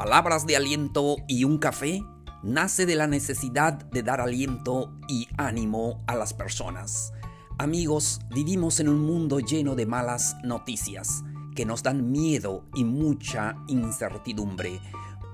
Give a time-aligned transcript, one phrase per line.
[0.00, 2.02] palabras de aliento y un café
[2.42, 7.12] nace de la necesidad de dar aliento y ánimo a las personas.
[7.58, 11.22] Amigos, vivimos en un mundo lleno de malas noticias
[11.54, 14.80] que nos dan miedo y mucha incertidumbre.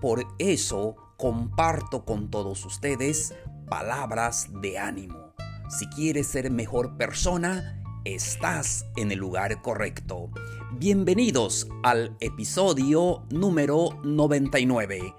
[0.01, 3.37] Por eso comparto con todos ustedes
[3.69, 5.33] palabras de ánimo.
[5.69, 7.85] Si quieres ser mejor persona,
[8.15, 10.31] estás en el lugar correcto.
[10.79, 15.13] Bienvenidos al episodio número 99.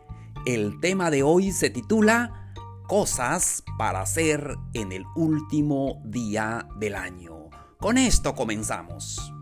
[0.45, 2.53] El tema de hoy se titula
[2.87, 7.49] Cosas para hacer en el último día del año.
[7.77, 9.33] Con esto comenzamos.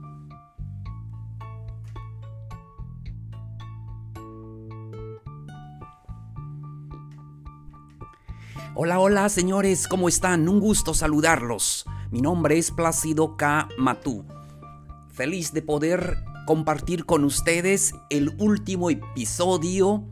[8.74, 10.50] Hola, hola señores, ¿cómo están?
[10.50, 11.86] Un gusto saludarlos.
[12.12, 13.68] Mi nombre es Plácido K.
[13.78, 14.26] Matú.
[15.12, 20.08] Feliz de poder compartir con ustedes el último episodio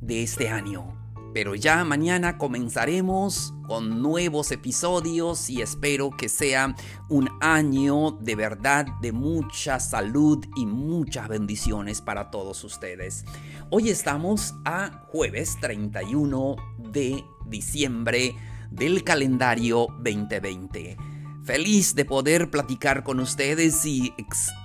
[0.00, 0.94] de este año.
[1.34, 6.74] Pero ya mañana comenzaremos con nuevos episodios y espero que sea
[7.10, 13.26] un año de verdad de mucha salud y muchas bendiciones para todos ustedes.
[13.70, 18.34] Hoy estamos a jueves 31 de diciembre
[18.70, 21.13] del calendario 2020.
[21.44, 24.14] Feliz de poder platicar con ustedes y,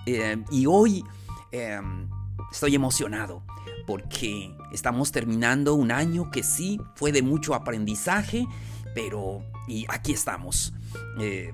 [0.06, 1.04] eh, y hoy
[1.52, 2.10] em,
[2.52, 3.44] estoy emocionado
[3.86, 8.48] porque estamos terminando un año que sí fue de mucho aprendizaje,
[8.96, 10.74] pero y aquí estamos.
[11.20, 11.54] Eh,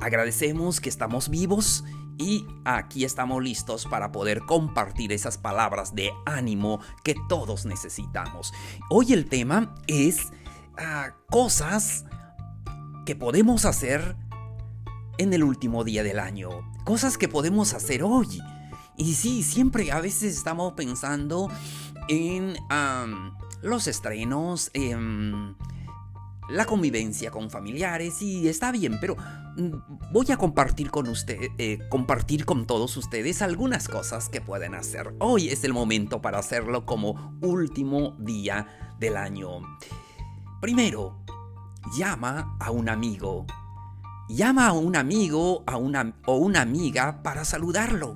[0.00, 1.84] agradecemos que estamos vivos
[2.18, 8.52] y aquí estamos listos para poder compartir esas palabras de ánimo que todos necesitamos.
[8.88, 10.32] Hoy el tema es
[10.76, 12.04] ah, cosas
[13.06, 14.16] que podemos hacer
[15.20, 16.48] en el último día del año.
[16.84, 18.40] Cosas que podemos hacer hoy.
[18.96, 21.50] Y sí, siempre a veces estamos pensando
[22.08, 22.56] en
[23.60, 25.56] los estrenos, en
[26.48, 29.14] la convivencia con familiares y está bien, pero
[29.58, 34.74] mm, voy a compartir con usted, eh, compartir con todos ustedes algunas cosas que pueden
[34.74, 35.14] hacer.
[35.18, 39.60] Hoy es el momento para hacerlo como último día del año.
[40.62, 41.22] Primero,
[41.94, 43.46] llama a un amigo.
[44.32, 48.14] Llama a un amigo a una, o una amiga para saludarlo.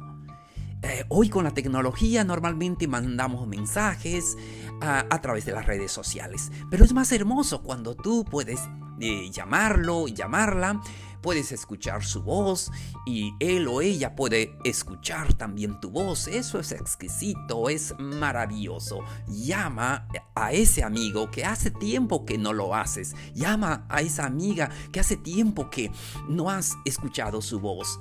[0.80, 4.36] Eh, hoy con la tecnología normalmente mandamos mensajes
[4.80, 8.60] a, través de las redes sociales, pero es más hermoso cuando tú puedes
[9.00, 10.80] eh, llamarlo, llamarla,
[11.24, 12.70] puedes escuchar su voz
[13.06, 16.28] y él o ella puede escuchar también tu voz.
[16.28, 19.00] Eso es exquisito, es maravilloso.
[19.26, 23.16] Llama a ese amigo que hace tiempo que no lo haces.
[23.34, 25.90] Llama a esa amiga que hace tiempo que
[26.28, 28.00] no has escuchado su voz.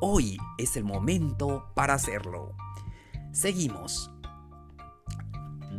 [0.00, 2.56] Hoy es el momento para hacerlo.
[3.32, 4.10] Seguimos.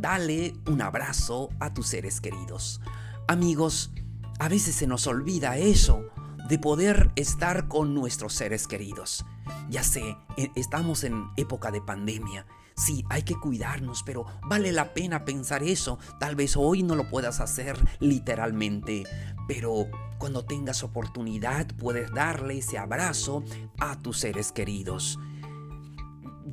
[0.00, 2.80] Dale un abrazo a tus seres queridos.
[3.26, 3.90] Amigos,
[4.38, 6.10] a veces se nos olvida eso
[6.48, 9.24] de poder estar con nuestros seres queridos.
[9.68, 12.46] Ya sé, e, estamos en época de pandemia.
[12.76, 15.98] Sí, hay que cuidarnos, pero vale la pena pensar eso.
[16.18, 19.04] Tal vez hoy no lo puedas hacer literalmente,
[19.46, 19.86] pero
[20.18, 23.44] cuando tengas oportunidad puedes darle ese abrazo
[23.78, 25.18] a tus seres queridos.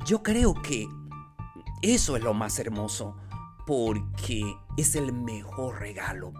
[0.06, 0.88] Yo creo que
[1.82, 3.16] eso es lo más hermoso
[3.66, 6.32] porque es el mejor regalo.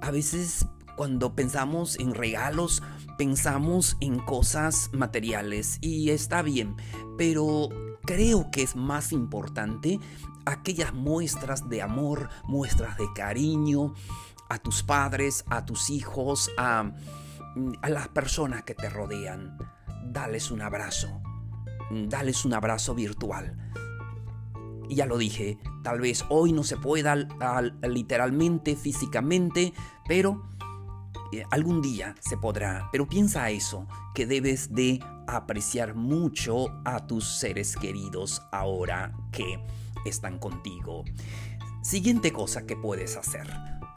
[0.00, 0.66] A veces
[0.98, 2.82] cuando pensamos en regalos,
[3.16, 6.74] pensamos en cosas materiales y está bien,
[7.16, 7.68] pero
[8.04, 10.00] creo que es más importante
[10.44, 13.94] aquellas muestras de amor, muestras de cariño,
[14.48, 16.90] a tus padres, a tus hijos, a,
[17.80, 19.56] a las personas que te rodean.
[20.04, 21.22] Dales un abrazo.
[21.92, 23.56] Dales un abrazo virtual.
[24.90, 27.14] Ya lo dije, tal vez hoy no se pueda
[27.82, 29.72] literalmente, físicamente,
[30.08, 30.48] pero
[31.32, 32.88] eh, algún día se podrá.
[32.92, 39.64] Pero piensa eso, que debes de apreciar mucho a tus seres queridos ahora que
[40.04, 41.04] están contigo.
[41.82, 43.48] Siguiente cosa que puedes hacer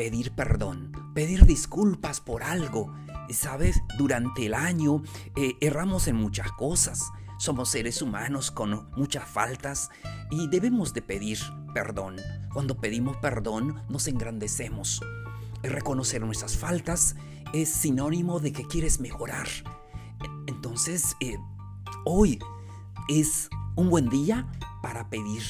[0.02, 2.92] pedir perdón, pedir disculpas por algo.
[3.30, 5.04] Sabes, durante el año
[5.36, 7.12] eh, erramos en muchas cosas.
[7.38, 9.92] Somos seres humanos con muchas faltas
[10.32, 11.38] y debemos de pedir
[11.76, 12.16] perdón.
[12.52, 15.02] Cuando pedimos perdón nos engrandecemos.
[15.64, 17.16] Reconocer nuestras faltas
[17.54, 19.48] es sinónimo de que quieres mejorar.
[20.48, 21.38] Entonces, eh,
[22.06, 22.40] hoy
[23.10, 25.42] es un buen día para pedir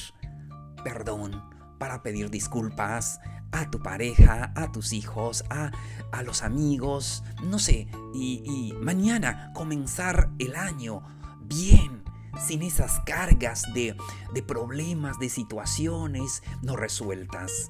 [0.82, 1.42] perdón,
[1.78, 3.20] para pedir disculpas,
[3.52, 5.70] a tu pareja, a tus hijos, a,
[6.10, 11.02] a los amigos, no sé, y, y mañana comenzar el año
[11.42, 12.02] bien,
[12.46, 13.94] sin esas cargas de,
[14.32, 17.68] de problemas, de situaciones no resueltas.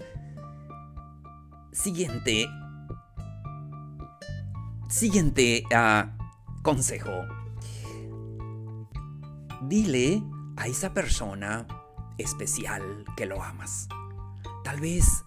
[1.72, 2.46] Siguiente.
[4.90, 7.10] Siguiente uh, consejo.
[9.62, 10.22] Dile
[10.58, 11.66] a esa persona
[12.18, 13.88] especial que lo amas.
[14.64, 15.24] Tal vez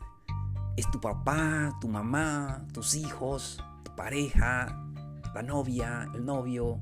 [0.77, 4.68] es tu papá, tu mamá, tus hijos, tu pareja,
[5.33, 6.80] la novia, el novio.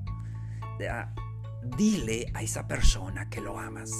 [1.77, 3.91] Dile a esa persona que lo amas.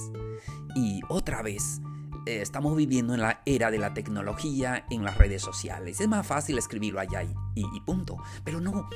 [0.75, 1.79] Y otra vez,
[2.25, 5.99] eh, estamos viviendo en la era de la tecnología, en las redes sociales.
[5.99, 7.23] Es más fácil escribirlo allá
[7.55, 8.17] y, punto.
[8.43, 8.89] Pero no,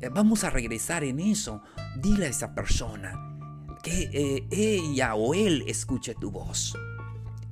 [0.00, 1.62] eh, vamos a regresar en eso.
[1.96, 3.38] Dile a esa persona
[3.82, 6.76] que eh, ella o él escuche tu voz.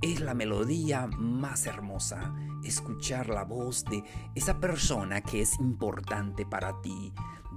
[0.00, 6.81] Es la melodía más hermosa, escuchar la voz de esa persona que es importante para
[6.82, 7.12] ti.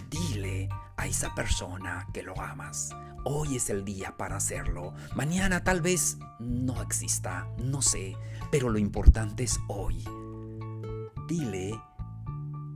[0.10, 2.96] Dile a esa persona que lo amas.
[3.26, 4.94] Hoy es el día para hacerlo.
[5.16, 8.16] Mañana tal vez no exista, no sé,
[8.52, 10.04] pero lo importante es hoy.
[11.28, 11.80] Dile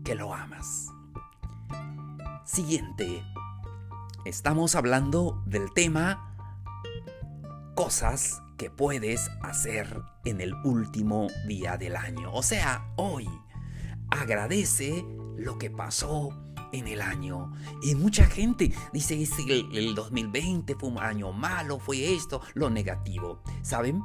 [0.04, 0.88] que lo amas.
[2.46, 3.24] Siguiente.
[4.26, 6.34] Estamos hablando del tema
[7.76, 12.31] cosas que puedes hacer en el último día del año.
[12.34, 13.30] O sea, hoy.
[14.10, 15.04] Agradece
[15.38, 16.30] lo que pasó
[16.74, 17.54] en el año.
[17.81, 23.42] Y mucha gente dice que el, 2020 fue un año malo, fue esto, lo negativo.
[23.62, 24.04] ¿Saben?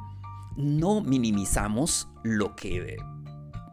[0.55, 2.97] No minimizamos lo que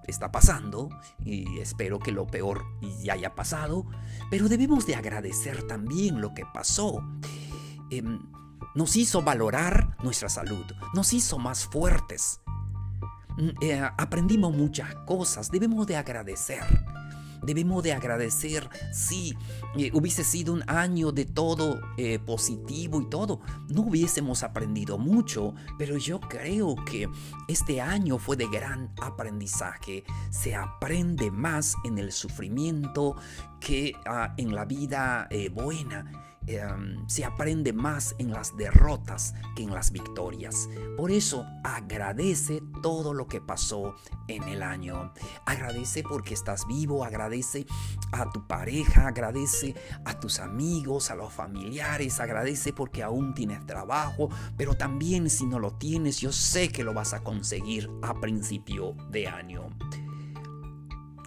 [0.07, 0.89] está pasando
[1.25, 2.65] y espero que lo peor
[3.03, 3.87] ya haya pasado,
[4.31, 7.05] pero debemos de agradecer también lo que pasó.
[7.91, 8.21] Em,
[8.75, 10.65] nos hizo valorar nuestra salud,
[10.95, 12.41] nos hizo más fuertes.
[13.37, 16.63] Mm, eh, aprendimos muchas cosas, debemos de agradecer.
[17.47, 19.35] Debemos de agradecer, si
[19.79, 25.55] eh, hubiese sido un año de todo eh, positivo y todo, no hubiésemos aprendido mucho,
[25.79, 27.09] pero yo creo que
[27.49, 30.05] este año fue de gran aprendizaje.
[30.31, 33.17] Se aprende más en el sufrimiento
[33.61, 36.36] que ah, en la vida buena.
[36.49, 40.69] Em, se aprende más en las derrotas que en las victorias.
[40.97, 43.97] Por eso agradece todo lo que pasó
[44.29, 45.13] en el año.
[45.45, 47.67] Agradece porque estás vivo, agradece
[48.13, 54.29] a tu pareja, agradece a tus amigos, a los familiares, agradece porque aún tienes trabajo,
[54.57, 58.95] pero también si no lo tienes, yo sé que lo vas a conseguir a principio
[59.11, 59.71] de año.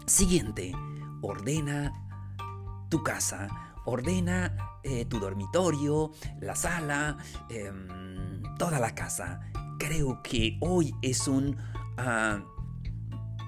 [0.05, 0.71] Siguiente,
[1.21, 1.93] ordena
[2.89, 3.49] tu casa,
[3.85, 7.17] ordena eh, tu dormitorio, la sala,
[7.49, 9.41] em, toda la casa.
[9.77, 11.57] Creo que hoy es un
[11.97, 12.43] ah,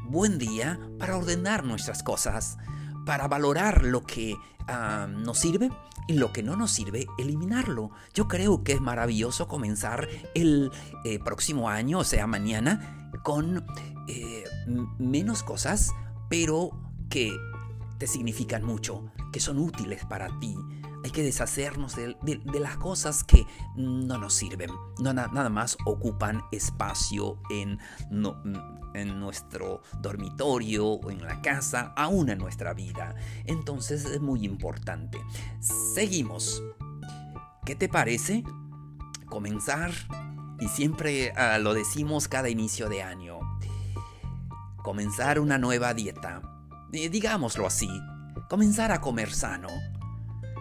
[0.05, 2.57] buen día para ordenar nuestras cosas,
[3.05, 4.35] para valorar lo que
[4.67, 5.69] ah, nos sirve
[6.07, 7.91] y lo que no nos sirve, eliminarlo.
[8.13, 10.71] Yo creo que es maravilloso comenzar el
[11.05, 13.65] eh, próximo año, o sea, mañana, con
[14.07, 14.43] eh,
[14.97, 15.91] menos cosas,
[16.29, 16.71] pero
[17.09, 17.31] que
[17.97, 20.55] te significan mucho, que son útiles para ti
[21.03, 22.15] hay que deshacernos de,
[22.59, 23.45] las cosas que
[23.75, 24.69] no nos sirven,
[24.99, 27.79] no, nada más ocupan espacio en,
[28.93, 33.15] en nuestro dormitorio o en la casa, aún en nuestra vida.
[33.45, 35.19] Entonces es muy importante.
[35.93, 36.61] Seguimos.
[37.65, 38.43] ¿Qué te parece?
[39.27, 39.91] Comenzar,
[40.59, 43.39] y siempre ah, lo decimos cada inicio de año,
[44.83, 46.41] comenzar una nueva dieta.
[46.91, 47.89] Digámoslo así,
[48.49, 49.69] comenzar a comer sano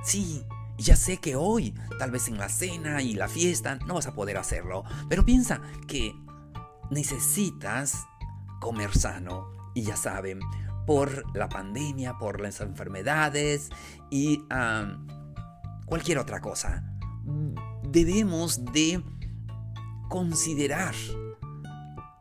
[0.03, 0.45] Sí,
[0.79, 4.15] ya sé que hoy, tal vez en la cena y la fiesta, no vas a
[4.15, 6.15] poder hacerlo, pero piensa que
[6.91, 8.07] necesitas
[8.61, 9.49] comer sano.
[9.75, 10.41] Y ya saben,
[10.87, 13.71] por la pandemia, por las enfermedades
[14.11, 14.43] y
[15.87, 16.83] cualquier otra cosa,
[17.85, 19.03] debemos de
[20.09, 20.95] considerar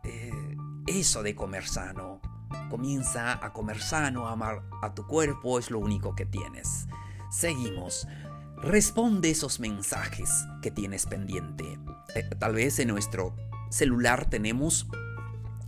[0.03, 2.21] eh, eso de comer sano.
[2.69, 6.87] Comienza a comer sano, amar a tu cuerpo, es lo único que tienes.
[7.29, 8.07] Seguimos.
[8.57, 10.29] Responde esos mensajes
[10.61, 11.79] que tienes pendiente.
[12.15, 13.35] Eh, tal vez en nuestro
[13.69, 14.87] celular tenemos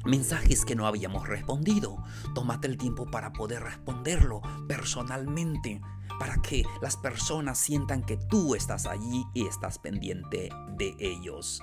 [0.05, 2.03] mensajes que no habíamos respondido.
[2.33, 5.81] Tómate el tiempo para poder responderlo personalmente,
[6.19, 11.61] para que las personas sientan que tú estás allí y estás pendiente de ellos.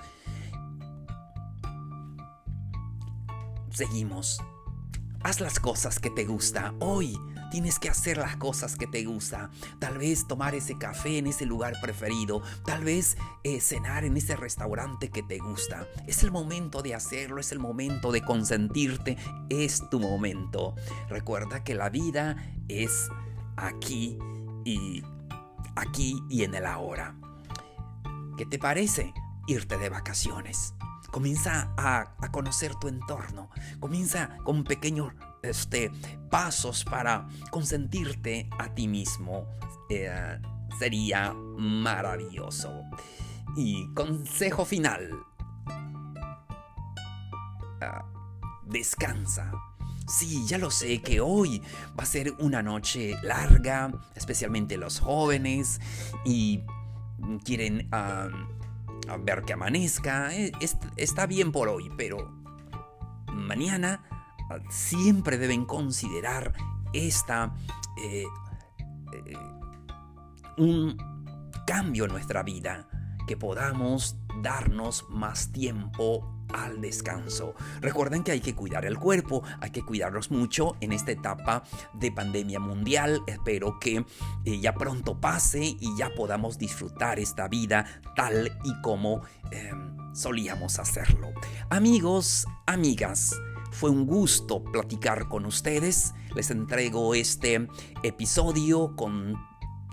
[3.71, 4.41] Seguimos.
[5.21, 7.17] Haz las cosas que te gusta hoy.
[7.51, 9.49] Tienes que hacer las cosas que te gusta.
[9.79, 12.41] Tal vez tomar ese café en ese lugar preferido.
[12.65, 15.87] Tal vez eh, cenar en ese restaurante que te gusta.
[16.07, 17.39] Es el momento de hacerlo.
[17.39, 19.17] Es el momento de consentirte.
[19.49, 20.75] Es tu momento.
[21.09, 22.35] Recuerda que la vida
[22.67, 23.09] es
[23.57, 24.17] aquí
[24.65, 25.03] y
[25.75, 27.15] aquí y en el ahora.
[28.37, 29.13] ¿Qué te parece
[29.47, 30.73] irte de vacaciones?
[31.11, 33.49] Comienza a, conocer tu entorno.
[33.79, 35.91] Comienza con pequeños este,
[36.29, 39.45] pasos para consentirte a ti mismo.
[39.89, 40.39] Eh,
[40.77, 42.83] sería maravilloso.
[43.55, 45.09] Y consejo final.
[47.81, 48.05] Ah,
[48.65, 49.51] descansa.
[50.07, 51.61] Sí, ya lo sé que hoy
[51.97, 55.79] va a ser una noche larga, especialmente los jóvenes,
[56.25, 56.63] y
[57.43, 57.89] quieren
[59.23, 60.35] ver que amanezca.
[60.35, 60.51] Eh,
[60.95, 62.31] está bien por hoy, pero
[63.31, 64.03] mañana
[64.69, 66.53] siempre deben considerar
[66.93, 67.53] esta...
[68.01, 68.25] Eh,
[69.13, 69.33] eh,
[70.57, 70.97] un
[71.65, 72.87] cambio en nuestra vida,
[73.27, 77.53] que podamos darnos más tiempo al descanso.
[77.79, 81.63] Recuerden que hay que cuidar el cuerpo, hay que cuidarnos mucho en esta etapa
[81.93, 83.21] de pandemia mundial.
[83.27, 84.05] Espero que
[84.45, 89.21] eh, ya pronto pase y ya podamos disfrutar esta vida tal y como
[90.13, 91.29] solíamos hacerlo.
[91.69, 93.39] Amigos, amigas,
[93.79, 96.13] fue un gusto platicar con ustedes.
[96.35, 97.69] Les entrego este
[98.03, 99.37] episodio con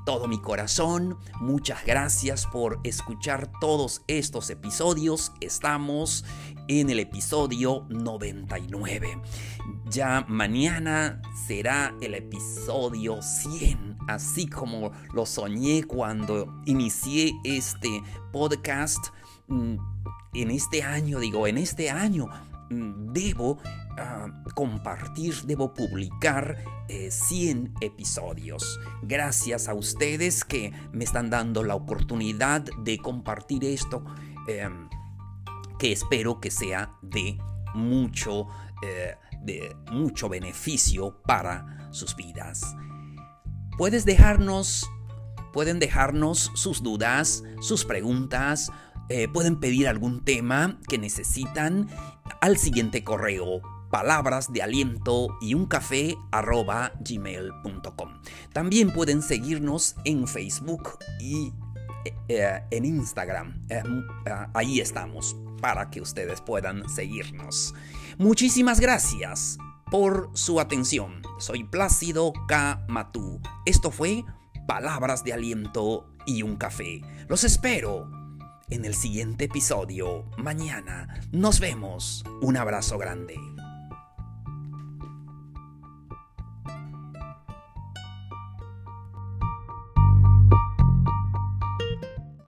[0.04, 1.16] todo mi corazón.
[1.40, 5.30] Muchas gracias por escuchar todos estos episodios.
[5.40, 6.24] Estamos
[6.66, 9.22] en el episodio 99.
[9.88, 18.02] Ya mañana será el episodio 100, así como lo soñé cuando inicié este
[18.32, 18.98] podcast.
[19.46, 19.76] Mm,
[20.34, 22.28] en este año, digo, en este año
[22.68, 23.58] debo
[23.98, 26.56] ah, compartir, debo publicar
[26.88, 28.80] 100 eh, episodios.
[29.02, 34.04] Gracias a ustedes que me están dando la oportunidad de compartir esto,
[34.48, 34.88] em,
[35.78, 37.38] que espero que sea de
[37.74, 38.46] mucho,
[38.82, 42.74] eh, de mucho beneficio para sus vidas.
[43.76, 44.90] Puedes dejarnos,
[45.52, 48.72] pueden dejarnos sus dudas, sus preguntas,
[49.08, 51.88] eh, pueden pedir algún tema que necesitan
[52.40, 58.20] al siguiente correo palabras de aliento y un café arroba gmail.com.
[58.52, 61.52] También pueden seguirnos en Facebook y
[62.04, 63.60] eh, eh, en Instagram.
[64.54, 67.74] Ahí estamos para que ustedes puedan seguirnos.
[68.18, 69.56] Muchísimas gracias
[69.90, 71.22] por su atención.
[71.38, 72.84] Soy Plácido K.
[72.88, 73.40] Matú.
[73.64, 74.24] Esto fue
[74.66, 77.02] Palabras de Aliento y un Café.
[77.28, 78.25] Los espero
[78.70, 81.20] en el siguiente episodio mañana.
[81.32, 82.24] Nos vemos.
[82.40, 83.36] Un abrazo grande.